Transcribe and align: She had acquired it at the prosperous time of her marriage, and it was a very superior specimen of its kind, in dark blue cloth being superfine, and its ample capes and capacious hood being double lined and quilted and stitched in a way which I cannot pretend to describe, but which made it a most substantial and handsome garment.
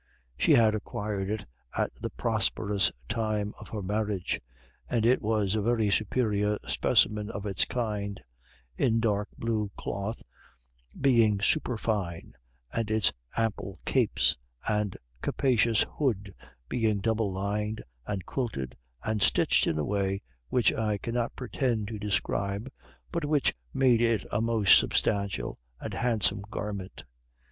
She 0.35 0.53
had 0.53 0.73
acquired 0.73 1.29
it 1.29 1.45
at 1.77 1.93
the 1.93 2.09
prosperous 2.09 2.91
time 3.07 3.53
of 3.59 3.67
her 3.69 3.83
marriage, 3.83 4.41
and 4.89 5.05
it 5.05 5.21
was 5.21 5.53
a 5.53 5.61
very 5.61 5.91
superior 5.91 6.57
specimen 6.67 7.29
of 7.29 7.45
its 7.45 7.65
kind, 7.65 8.19
in 8.77 8.99
dark 8.99 9.27
blue 9.37 9.69
cloth 9.77 10.23
being 10.99 11.39
superfine, 11.39 12.33
and 12.73 12.89
its 12.89 13.13
ample 13.37 13.77
capes 13.85 14.35
and 14.67 14.97
capacious 15.21 15.83
hood 15.99 16.33
being 16.67 16.97
double 16.97 17.31
lined 17.31 17.83
and 18.07 18.25
quilted 18.25 18.75
and 19.03 19.21
stitched 19.21 19.67
in 19.67 19.77
a 19.77 19.85
way 19.85 20.23
which 20.49 20.73
I 20.73 20.97
cannot 20.97 21.35
pretend 21.35 21.89
to 21.89 21.99
describe, 21.99 22.71
but 23.11 23.23
which 23.23 23.53
made 23.71 24.01
it 24.01 24.25
a 24.31 24.41
most 24.41 24.79
substantial 24.79 25.59
and 25.79 25.93
handsome 25.93 26.41
garment. 26.49 27.03